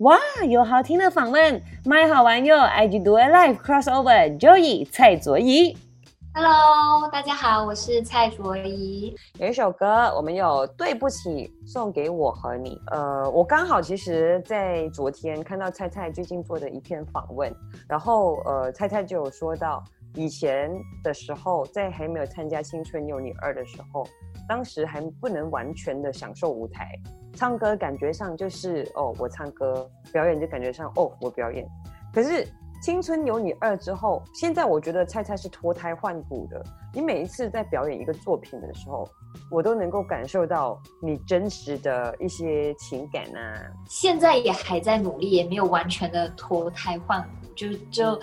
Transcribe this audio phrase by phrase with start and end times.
[0.00, 0.16] 哇，
[0.48, 5.76] 有好听的访问，麦好玩哟！IG Do It Live Crossover，Joey 蔡卓宜。
[6.32, 9.14] Hello，大家好，我是蔡卓宜。
[9.38, 12.80] 有一首歌，我们有对不起送给我和你。
[12.90, 17.54] 呃，我刚好其实，在昨天看到蔡蔡最近做的一篇访问，
[17.86, 20.72] 然后呃，蔡蔡就有说到，以前
[21.04, 24.06] 的时候，在还没有参加《青春有你二》的时候，
[24.48, 26.98] 当时还不能完全的享受舞台，
[27.34, 31.66] 唱歌感觉上就是哦，我唱歌，表演就感觉上哦，我表演。
[32.12, 32.44] 可是
[32.82, 36.64] 《青春有你二》之后，现在我觉得菜菜是脱胎换骨的。
[36.92, 39.08] 你每一次在表演一个作品的时候，
[39.50, 43.70] 我都能够感受到你真实的一些情感啊。
[43.88, 48.20] 现在也还在努力，也没有完全的脱胎换骨，就就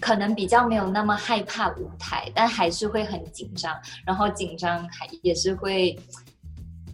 [0.00, 5.98] 可能比较没有那么害怕舞台，但还是会很紧张，然后紧张还也是会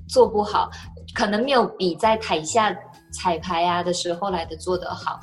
[0.09, 0.71] 做不好，
[1.15, 2.77] 可能没有比在台下
[3.12, 5.21] 彩排啊的时候来的做得好。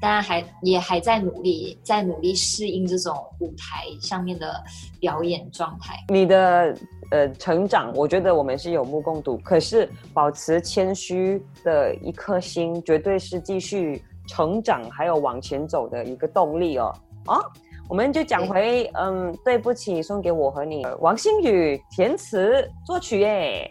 [0.00, 4.50] 当然还也还在努力，在努力适应这种舞台上面的
[4.98, 5.94] 表演状态。
[6.08, 6.74] 你的
[7.10, 9.36] 呃成长，我觉得我们是有目共睹。
[9.44, 16.94] 可是保持谦虚的一颗心，绝对是继续成长还有往前走的一个动力哦。
[17.26, 17.36] 啊，
[17.90, 23.68] 我们就讲回，嗯，对不起，送给我和你，王心宇填词作曲耶。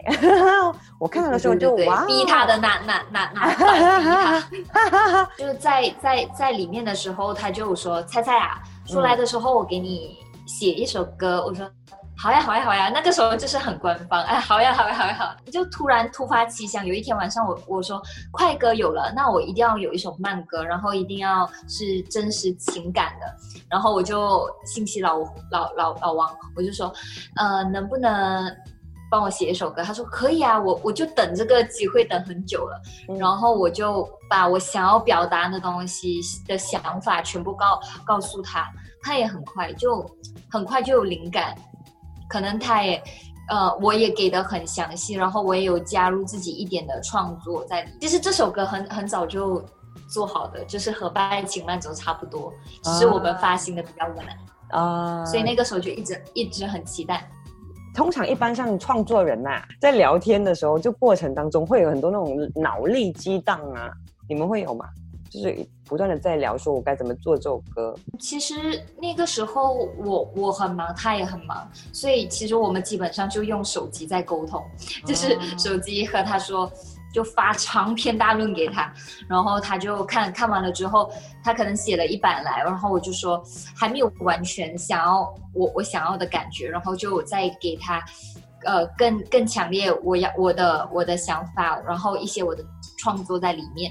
[1.00, 5.28] 我看到的时候就哇，逼他的那那那那段逼他。
[5.38, 11.42] 就是在在在里面的时候，他就说：“菜菜啊，出来的时候我给你写一首歌。
[11.46, 11.66] 我说
[12.22, 15.34] ：“好呀，好呀，好呀。”那个时候就是很官方，哎，好呀，好呀，好呀，好。
[15.50, 23.26] 就突然突发奇想，有一天晚上我我说快歌有了，那我一定要有一首慢歌，然后一定要是真实情感的。
[23.70, 25.18] 然后我就信息老
[25.50, 26.92] 老老老王，我就说，
[27.36, 28.54] 呃，能不能？
[29.12, 38.70] 帮我写一首歌，他说可以啊，我我就等这个机会等很久了，嗯然后我就把我想要表达的东西的想法全部告告诉他，
[39.02, 40.08] 他也很快就
[40.48, 41.56] 很快就有灵感，
[42.30, 43.02] 可能他也
[43.48, 47.90] 呃我也给的很详细，然后我也有加入自己一点的创作在里。
[48.00, 49.62] 其实这首歌很很早就
[50.08, 52.52] 做好的，就是和《拜情慢走》差不多，
[52.84, 54.26] 只是我们发行的比较晚，
[54.68, 57.28] 啊，所以那个时候就一直一直很期待。
[57.92, 63.90] 通常一般像创作人呐、在聊天的时候，就过程当中会有很多那种脑力激荡啊，
[64.28, 64.86] 你们会有吗？
[65.30, 67.96] 就是不断的在聊，说我该怎么做这首歌。
[68.18, 68.54] 其实
[69.00, 74.62] 那个时候我我很忙，他也很忙，所以其实我们基本上就用手机在沟通，
[75.06, 76.70] 就是手机和他说，
[77.14, 78.92] 就发长篇大论给他，
[79.28, 81.10] 然后他就看看完了之后，
[81.44, 83.42] 他可能写了一版来，然后我就说
[83.74, 88.04] 还没有完全想要我我想要的感觉，然后就再给他。
[88.62, 92.62] 呃，更更强烈，我要我的我的想法，然后一些我的
[92.98, 93.90] 创作在里面，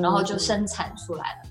[0.00, 1.50] 然后就生产出来了。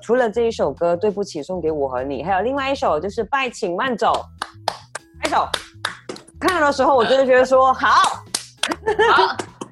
[0.00, 4.12] 除了这一首歌《对不起送给我和你》，还有另外一首就是《拜请慢走》，
[5.22, 5.48] 拍手。
[6.38, 7.88] 看到的时候，我真的觉得说 好，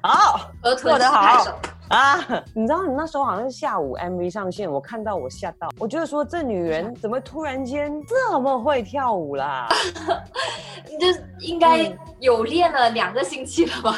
[0.01, 1.59] 好，好做得好。
[1.89, 2.17] 啊！
[2.55, 9.67] 你知道，你那时候好像是下午 MV 上线，我看到我吓到，我觉得说这女人怎么突然间这么会跳舞啦？
[10.89, 13.95] 你 就应该有练了两个星期了吧？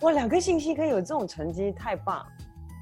[0.00, 2.26] 我两个星期可以有这种成绩，太棒，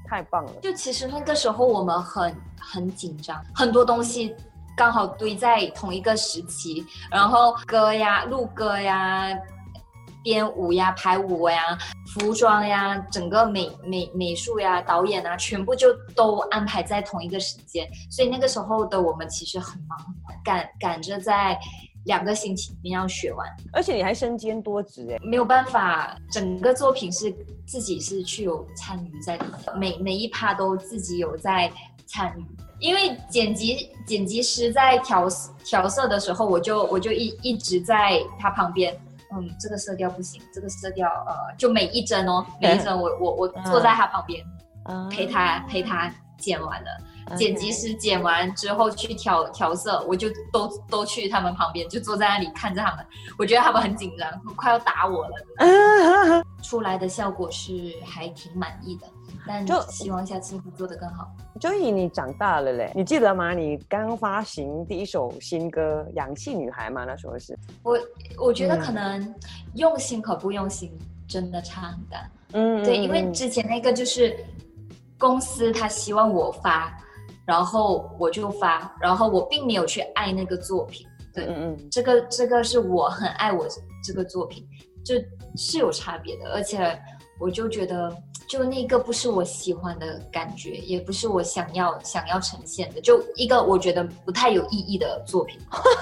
[0.07, 0.51] 太棒了。
[0.61, 4.35] 就其实那个时候我们很很紧张，很多东西
[4.75, 9.27] 刚好堆在同一个时期，然后歌呀、录歌呀、
[10.23, 11.77] 编舞呀、排舞呀、
[12.13, 19.97] 服装呀、整个美美美术呀、导演啊，全部就都安排在同一个时间，所以那个时候的我们其实很忙，
[20.43, 21.57] 赶赶着在
[22.07, 23.47] 两个星期一定要学完。
[23.71, 27.31] 而且你还身兼多职哎，没有办法，整个作品是
[27.67, 31.71] 自己是去有参与在里面，每每一趴都自己有在
[32.07, 32.43] 参与。
[32.79, 35.27] 因为剪辑剪辑师在调
[35.65, 38.95] 调色的时候，我就我就一一直在他旁边，
[39.33, 44.45] 嗯，这个色调不行，这个色调呃，就每一帧哦，每一帧 我我我坐在他旁边
[44.85, 46.89] 嗯陪他陪他剪完了。
[47.35, 53.05] 剪辑师剪完之后去调调色，我就都都去他们旁边，就坐在那里看着他们。
[53.37, 56.43] 我觉得他们很紧张，快要打我了。
[56.63, 59.07] 出来的效果是还挺满意的，
[59.47, 61.27] 但就希望下次会做得更好。
[61.59, 63.53] 周以你长大了嘞，你记得吗？
[63.53, 67.03] 你刚发行第一首新歌《氧气女孩》吗？
[67.05, 67.97] 那时候是，我
[68.37, 69.35] 我觉得嗯可能
[69.75, 70.91] 用心和不用心
[71.27, 72.29] 真的差很大。
[72.53, 74.35] 嗯对，因为嗯之前那个就是
[75.17, 76.95] 公司他希望我发，
[77.47, 81.07] 然后我就发，然后我并没有去爱那个作品。
[81.33, 83.65] 对，嗯嗯这个这个是我很爱我
[84.03, 84.67] 这个作品，
[85.05, 85.15] 就
[85.55, 86.99] 是有差别的，而且
[87.39, 88.11] 我就觉得，
[88.49, 95.59] 就那个不是我喜欢的感觉，也不是我想要想要呈现的，就一个我觉得不太有意义的作品。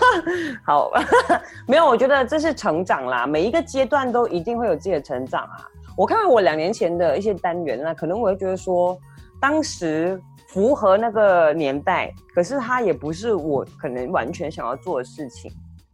[0.65, 0.89] 好，
[1.67, 5.67] 没有，我觉得这是成长啦，每一个阶段都一定会有自己的成长啊。
[5.97, 8.97] 我看到我两年前的一些单元那可能我会觉得说，
[9.39, 15.51] 当时符合那个年代，可是它也不是我可能完全想要做的事情。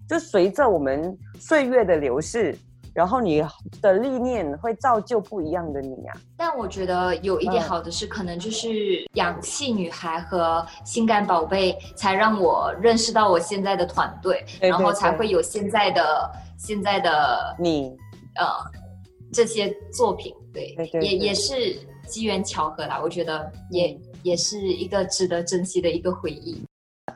[0.07, 2.55] 就随着我们岁月的流逝，
[2.93, 3.41] 然后你
[3.81, 6.17] 的历练会造就不一样的你啊。
[6.35, 17.95] 但我觉得有一点好的是，可能就是氧气女孩和性感宝贝，才让我认识到我现在的团队，然后才会有现在的现在的你，
[18.35, 18.45] 呃，
[19.31, 20.35] 这些作品。
[20.53, 22.99] 对，也也是机缘巧合啦。
[23.01, 26.61] 我觉得也也是一个值得珍惜的一个回忆。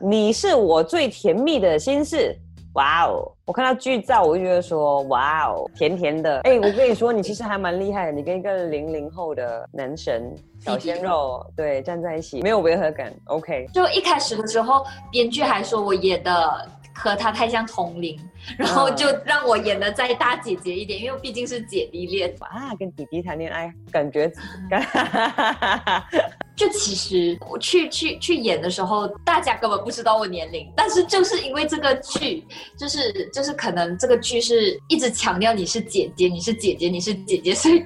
[0.00, 2.36] 你是我最甜蜜的心事。
[2.74, 3.32] 哇哦！
[3.46, 6.40] 我看到剧照，我就觉得说，哇哦，甜甜的。
[6.40, 8.12] 哎，我跟你说，你其实还蛮厉害的。
[8.12, 10.30] 你跟一个零零后的男神
[10.60, 13.10] 小鲜肉，对，站在一起，没有违和感。
[13.28, 13.66] OK。
[13.72, 18.18] 就一开始的时候，编剧还说我演的和他太像同龄，
[18.56, 24.32] 然后就让我演的再大姐姐一点，因为毕竟是姐弟恋啊，跟弟弟谈恋爱，感觉。
[26.56, 32.46] 就其实我去去去演的时候，大家根本不知道我年龄，但是就是因为这个剧，
[32.78, 37.84] 就是就是可能这个剧是一直强调你是姐姐，你是姐姐，你是姐姐，所以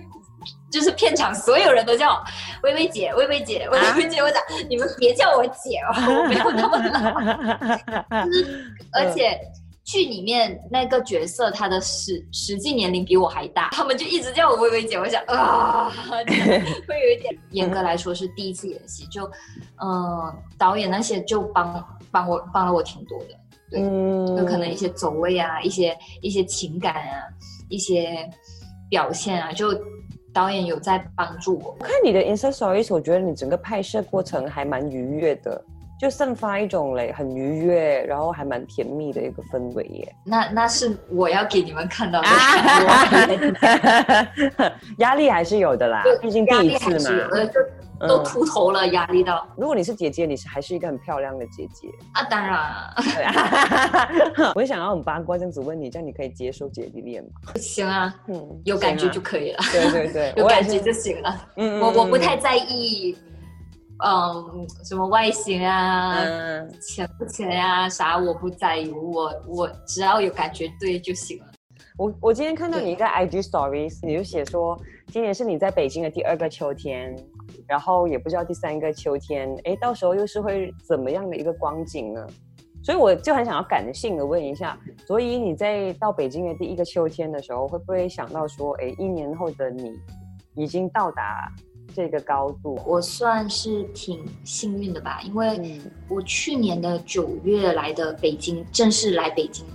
[0.71, 2.23] 就是片场所有人都叫
[2.63, 4.21] 微微姐，微微姐，微微姐。
[4.21, 6.79] 我讲你们别叫我姐哦， 我没有那么
[8.09, 9.39] 老，就 是而且。
[9.83, 14.97] 剧里面那个角色，他的实实际年龄比我还大，他们就一直叫我微微姐。
[14.97, 19.29] 我想啊， 会有一点严格来说是第一次演戏，就
[19.83, 23.35] 嗯，导演那些就帮帮我帮了我挺多的，
[23.69, 23.81] 对，
[24.37, 27.27] 有可能一些走位啊，一些一些情感啊，
[27.69, 28.31] 一些
[28.89, 29.75] 表现啊，就
[30.33, 31.77] 导演有在帮助我。
[31.79, 35.63] 我看你的 Insta Stories，我觉得你整个拍摄过程还蛮愉悦的。
[36.01, 40.15] 就散发一种嘞很愉悦，然后还蛮甜蜜的一个氛围耶。
[40.25, 42.29] 那那是我要给你们看到的，
[44.97, 47.11] 压力还是有的啦，毕竟第一次嘛，
[48.09, 49.47] 都秃头了，压力到。
[49.57, 52.23] 如果你是姐姐，你是还是一个很漂亮的姐姐啊？
[52.25, 52.61] 当然。
[54.55, 57.31] 我想要很八卦这样子问你，这样你可以接受姐弟恋吗？
[57.57, 59.59] 行啊，嗯，有感觉就可以了。
[59.73, 61.49] 对对对， 有感觉就行了。
[61.57, 63.17] 嗯我我不太在意。
[64.03, 66.17] 嗯，什么外形啊，
[66.81, 71.45] 钱不钱呀，啥我不在意，我我只要有感觉对就行了。
[71.99, 74.75] 我我今天看到你一个 IG Stories，你就写说
[75.09, 77.15] 今年是你在北京的第二个秋天，
[77.67, 82.27] 然后也不知道第三个秋天，哎，到时候又是会怎么样的一个光景呢？
[82.83, 89.93] 所以我就很想要感性的问一下，所以你在到北京的第一个秋天的时候，会不会想到说，哎，一年后的你
[90.55, 91.53] 已经到达？
[91.93, 99.67] 这个高度，我算是挺幸运的吧，因为我去年的九月来的北京，正式来北京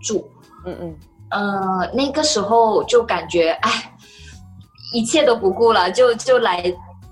[0.00, 0.24] 住，
[0.64, 0.96] 嗯嗯，
[1.30, 3.92] 呃，那个时候就感觉，哎，
[4.94, 6.62] 一切都不顾了，就就来。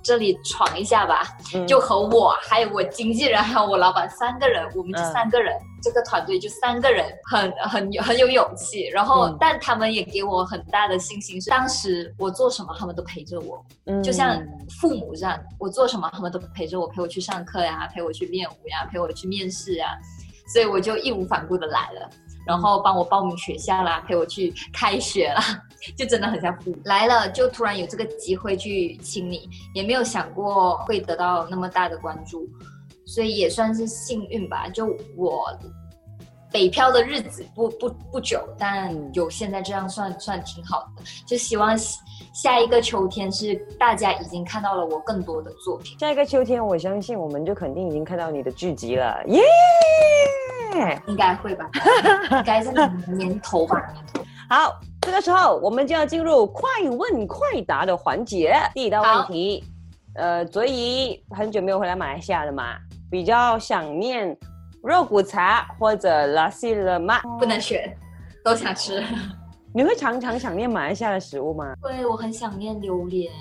[0.02, 1.22] 这里闯一下吧，
[1.66, 8.88] 就和我还有我经纪人还有我老板三个人，我们就三个人，这个团队就三个人，很很很有勇气。
[8.88, 13.64] 然后，但他们也给我很大的信心，是当时我做什么，他们都陪着我，
[14.02, 14.42] 就像
[14.80, 19.86] 父母这样，我做什么，他们都陪着我，陪我去上课呀，陪我去练舞呀，陪我去面试呀，
[20.52, 22.10] 所以我就义无反顾的来了。
[22.46, 25.42] 然后帮我报名学校啦，陪我去开学啦，
[25.96, 32.48] 就真的很像父母来了，就突然有这个机会去亲你，也没有想过会得到那么大的关注，
[33.06, 34.68] 所以也算是幸运吧。
[34.68, 35.46] 就我
[36.50, 41.02] 北漂的日子不不不久，但有现在这样算算挺好的。
[41.26, 41.74] 就希望
[42.34, 45.98] 下一个秋天是大家已经看到了我更多的作品。
[45.98, 49.40] 下一个秋天，我相信我们就肯定已经看到你的剧集了，耶！
[51.06, 51.68] 应该会吧，
[52.30, 52.72] 应该是
[53.12, 53.82] 年头吧。
[54.50, 58.54] 好，这个时候我们就要进入快问快答的环节。
[58.74, 59.64] 第一道问题，
[60.14, 62.76] 呃，所以很久没有回来马来西亚了嘛，
[63.10, 64.36] 比较想念
[64.82, 67.20] 肉骨茶或者拉西了吗？
[67.38, 67.96] 不能选，
[68.44, 69.02] 都想吃。
[69.74, 71.72] 你会常常想念马来西亚的食物吗？
[71.80, 73.32] 会，我很想念榴莲。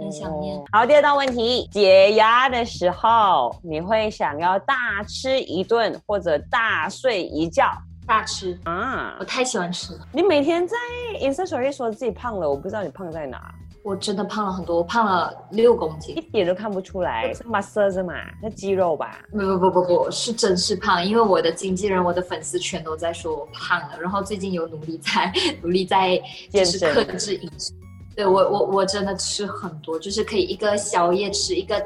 [0.00, 0.62] 很想念。
[0.72, 7.64] 好，第二道问题，解压的时候，你会想要大吃一顿，或者大睡一觉？
[8.06, 9.16] 大吃啊！
[9.18, 10.00] 我太喜欢吃了。
[10.12, 10.76] 你每天在
[11.20, 13.54] Instagram 说自己胖了，我不知道你胖在哪。
[13.82, 18.14] 我真的胖了很多，我胖了六公斤，一点都看不出来， 是 muscle 嘛？
[18.42, 19.18] 那肌肉吧？
[19.30, 26.18] 不不不不不，是真是胖，因为我的经纪人、我的粉丝全都在说我胖了，然后最近有努力在努力在
[26.50, 27.72] 就是克制饮食。
[28.14, 31.84] 对我我我真的吃很多，就是可以一个宵夜吃一个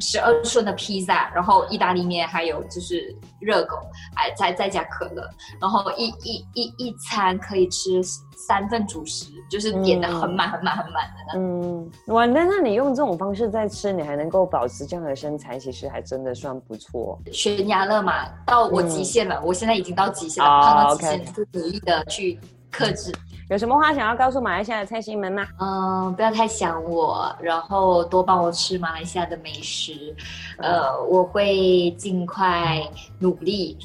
[0.00, 3.76] 十二寸的披萨，然后意大利面，还有就是热狗，
[4.14, 5.28] 哎，再再加可乐，
[5.60, 8.02] 然后一一一一餐可以吃
[8.36, 11.42] 三份主食，就是点的很满很满很满的那种。
[11.42, 17.18] 嗯，哇，那那你用这种方式在吃，你还能够保持这样的身材，其实还真的算不错。
[17.32, 22.38] 悬崖勒马到我极限了，我现在已经到极限了，哦胖到极 OK 限，是努力的去
[22.70, 23.12] 克制。
[23.50, 25.46] 有什么话想要告诉马来西亚的蔡心们吗？
[25.60, 30.14] 嗯，不要太想我，然后多帮我吃马来西亚的美食。
[30.58, 32.82] 呃，我会尽快
[33.18, 33.76] 努力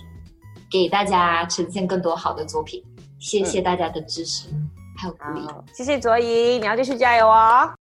[0.72, 2.84] 给大家呈现更多好的作品。
[3.20, 4.48] 谢谢大家的支持
[4.98, 5.46] 还有鼓励。
[5.46, 7.79] 好，谢谢卓怡，你要继续加油哦。